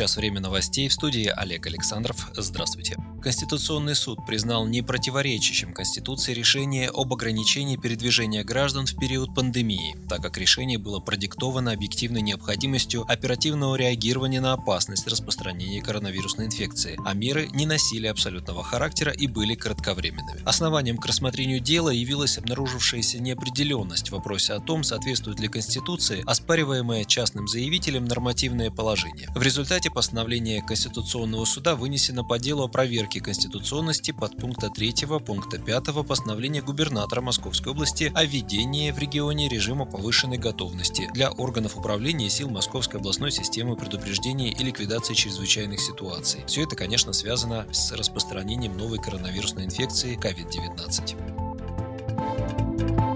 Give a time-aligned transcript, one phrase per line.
[0.00, 2.30] Сейчас время новостей в студии Олег Александров.
[2.34, 2.96] Здравствуйте.
[3.22, 10.38] Конституционный суд признал непротиворечащим Конституции решение об ограничении передвижения граждан в период пандемии, так как
[10.38, 17.66] решение было продиктовано объективной необходимостью оперативного реагирования на опасность распространения коронавирусной инфекции, а меры не
[17.66, 20.40] носили абсолютного характера и были кратковременными.
[20.46, 27.04] Основанием к рассмотрению дела явилась обнаружившаяся неопределенность в вопросе о том, соответствует ли Конституции оспариваемое
[27.04, 29.28] частным заявителем нормативное положение.
[29.34, 34.94] В результате постановление Конституционного суда вынесено по делу о проверке проверки конституционности подпункта 3
[35.26, 41.76] пункта 5 постановления губернатора Московской области о введении в регионе режима повышенной готовности для органов
[41.76, 46.44] управления сил Московской областной системы предупреждения и ликвидации чрезвычайных ситуаций.
[46.46, 51.39] Все это, конечно, связано с распространением новой коронавирусной инфекции COVID-19.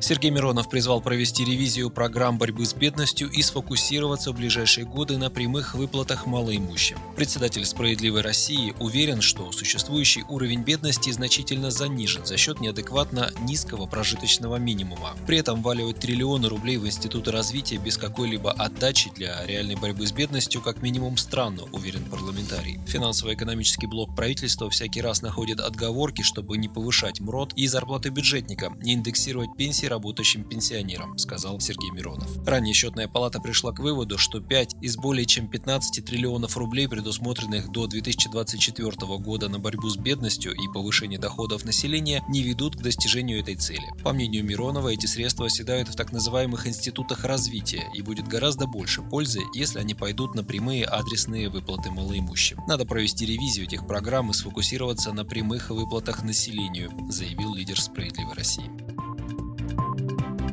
[0.00, 5.28] Сергей Миронов призвал провести ревизию программ борьбы с бедностью и сфокусироваться в ближайшие годы на
[5.28, 6.98] прямых выплатах малоимущим.
[7.16, 14.56] Председатель «Справедливой России» уверен, что существующий уровень бедности значительно занижен за счет неадекватно низкого прожиточного
[14.56, 15.16] минимума.
[15.26, 20.12] При этом валивать триллионы рублей в институты развития без какой-либо отдачи для реальной борьбы с
[20.12, 22.78] бедностью как минимум странно, уверен парламентарий.
[22.86, 28.94] Финансово-экономический блок правительства всякий раз находит отговорки, чтобы не повышать МРОД и зарплаты бюджетника, не
[28.94, 32.28] индексировать пенсии работающим пенсионерам, сказал Сергей Миронов.
[32.46, 37.70] Ранее счетная палата пришла к выводу, что 5 из более чем 15 триллионов рублей, предусмотренных
[37.70, 43.40] до 2024 года на борьбу с бедностью и повышение доходов населения, не ведут к достижению
[43.40, 43.86] этой цели.
[44.02, 49.02] По мнению Миронова, эти средства оседают в так называемых институтах развития и будет гораздо больше
[49.02, 52.58] пользы, если они пойдут на прямые адресные выплаты малоимущим.
[52.66, 58.97] Надо провести ревизию этих программ и сфокусироваться на прямых выплатах населению, заявил лидер «Справедливой России».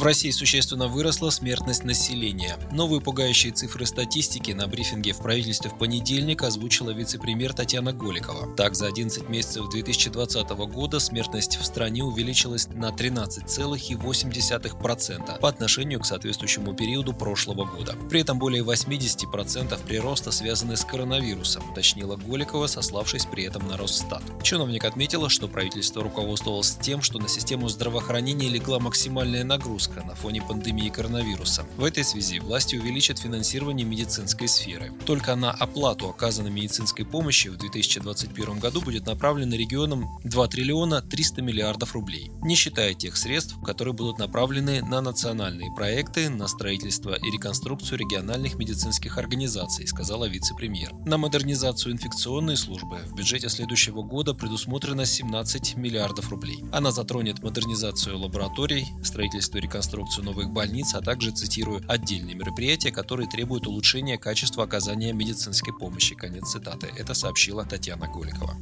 [0.00, 2.56] В России существенно выросла смертность населения.
[2.72, 8.48] Новые пугающие цифры статистики на брифинге в правительстве в понедельник озвучила вице-премьер Татьяна Голикова.
[8.56, 16.06] Так, за 11 месяцев 2020 года смертность в стране увеличилась на 13,8% по отношению к
[16.06, 17.94] соответствующему периоду прошлого года.
[18.08, 24.22] При этом более 80% прироста связаны с коронавирусом, уточнила Голикова, сославшись при этом на Росстат.
[24.42, 30.14] Чиновник отметила, что правительство руководствовалось тем, что на систему здравоохранения легла максимальная нагрузка риска на
[30.14, 31.64] фоне пандемии коронавируса.
[31.76, 34.92] В этой связи власти увеличат финансирование медицинской сферы.
[35.06, 41.42] Только на оплату оказанной медицинской помощи в 2021 году будет направлено регионам 2 триллиона 300
[41.42, 47.30] миллиардов рублей, не считая тех средств, которые будут направлены на национальные проекты, на строительство и
[47.30, 50.92] реконструкцию региональных медицинских организаций, сказала вице-премьер.
[51.06, 56.62] На модернизацию инфекционной службы в бюджете следующего года предусмотрено 17 миллиардов рублей.
[56.72, 62.90] Она затронет модернизацию лабораторий, строительство и реконструкцию реконструкцию новых больниц, а также, цитирую, отдельные мероприятия,
[62.92, 66.14] которые требуют улучшения качества оказания медицинской помощи.
[66.14, 66.88] Конец цитаты.
[66.98, 68.56] Это сообщила Татьяна Голикова.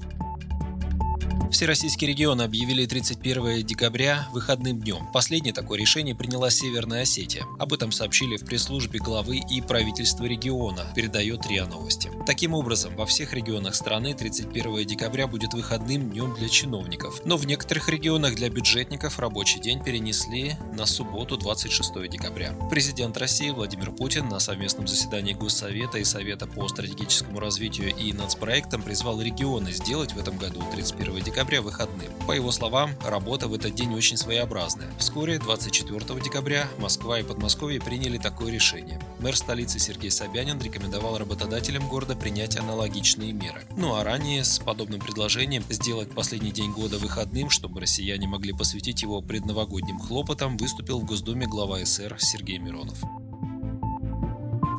[1.50, 5.06] Всероссийские регионы объявили 31 декабря выходным днем.
[5.12, 7.44] Последнее такое решение приняла Северная Осетия.
[7.58, 12.10] Об этом сообщили в пресс-службе главы и правительства региона, передает РИА Новости.
[12.26, 17.22] Таким образом, во всех регионах страны 31 декабря будет выходным днем для чиновников.
[17.24, 22.52] Но в некоторых регионах для бюджетников рабочий день перенесли на субботу 26 декабря.
[22.70, 28.82] Президент России Владимир Путин на совместном заседании Госсовета и Совета по стратегическому развитию и нацпроектам
[28.82, 32.10] призвал регионы сделать в этом году 31 декабря декабря выходным.
[32.26, 34.88] По его словам, работа в этот день очень своеобразная.
[34.98, 38.98] Вскоре, 24 декабря, Москва и Подмосковье приняли такое решение.
[39.20, 43.62] Мэр столицы Сергей Собянин рекомендовал работодателям города принять аналогичные меры.
[43.76, 49.02] Ну а ранее с подобным предложением сделать последний день года выходным, чтобы россияне могли посвятить
[49.02, 52.98] его предновогодним хлопотам, выступил в Госдуме глава СР Сергей Миронов.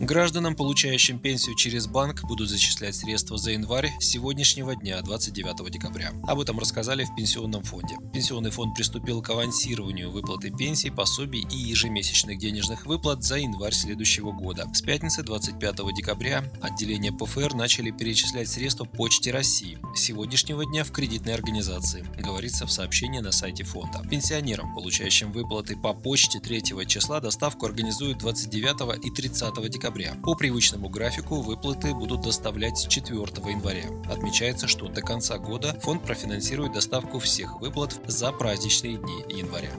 [0.02, 6.14] Гражданам, получающим пенсию через банк, будут зачислять средства за январь сегодняшнего дня, 29 декабря.
[6.26, 7.98] Об этом рассказали в Пенсионном фонде.
[8.14, 14.32] Пенсионный фонд приступил к авансированию выплаты пенсий, пособий и ежемесячных денежных выплат за январь следующего
[14.32, 14.68] года.
[14.74, 19.80] С пятницы 25 декабря отделения ПФР начали перечислять средства Почте России.
[19.98, 24.02] Сегодняшнего дня в кредитной организации, говорится в сообщении на сайте фонда.
[24.10, 30.16] Пенсионерам, получающим выплаты по почте 3 числа, доставку организуют 29 и 30 декабря декабря.
[30.24, 33.86] По привычному графику выплаты будут доставлять 4 января.
[34.10, 39.72] Отмечается, что до конца года фонд профинансирует доставку всех выплат за праздничные дни января.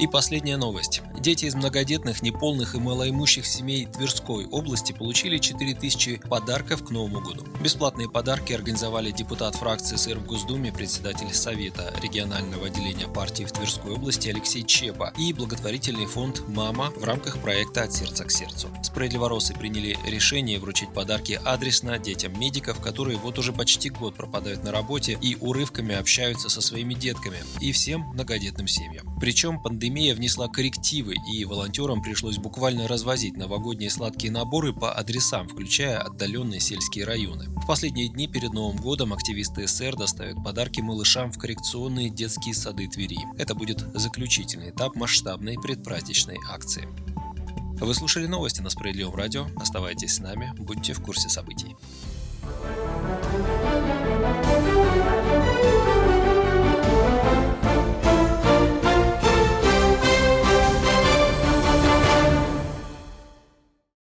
[0.00, 1.02] И последняя новость.
[1.20, 7.44] Дети из многодетных, неполных и малоимущих семей Тверской области получили 4000 подарков к Новому году.
[7.62, 13.92] Бесплатные подарки организовали депутат фракции СР в Госдуме, председатель Совета регионального отделения партии в Тверской
[13.92, 18.68] области Алексей Чепа и благотворительный фонд «Мама» в рамках проекта «От сердца к сердцу».
[18.82, 24.72] Справедливоросы приняли решение вручить подарки адресно детям медиков, которые вот уже почти год пропадают на
[24.72, 29.06] работе и урывками общаются со своими детками, и всем многодетным семьям.
[29.20, 35.98] Причем пандемия внесла коррективы, и волонтерам пришлось буквально развозить новогодние сладкие наборы по адресам, включая
[35.98, 37.46] отдаленные сельские районы.
[37.62, 42.88] В последние дни перед Новым годом активисты СР доставят подарки малышам в коррекционные детские сады
[42.88, 43.18] Твери.
[43.38, 46.88] Это будет заключительный этап масштабной предпраздничной акции.
[47.80, 49.46] Вы слушали новости на Справедливом радио.
[49.56, 51.74] Оставайтесь с нами, будьте в курсе событий.